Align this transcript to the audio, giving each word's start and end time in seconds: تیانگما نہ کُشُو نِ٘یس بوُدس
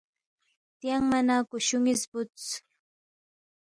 تیانگما 0.79 1.19
نہ 1.27 1.37
کُشُو 1.49 1.77
نِ٘یس 1.83 2.01
بوُدس 2.11 2.45